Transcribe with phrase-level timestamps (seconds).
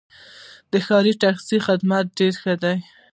[0.71, 2.77] د ښار ټکسي خدمات ډېر ښه دي.